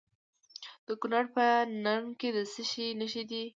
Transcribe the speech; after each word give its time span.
د 0.85 0.87
کونړ 1.01 1.23
په 1.35 1.45
نرنګ 1.83 2.11
کې 2.19 2.29
د 2.35 2.37
څه 2.51 2.61
شي 2.69 2.85
نښې 2.99 3.23
دي؟ 3.29 3.43